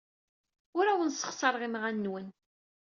Ur 0.77 0.85
awen-ssexṣareɣ 0.87 1.61
imɣan-nwen. 1.67 2.27